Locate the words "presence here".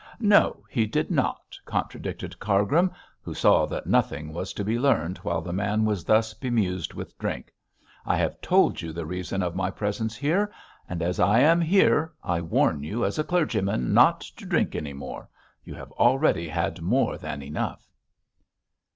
9.69-10.51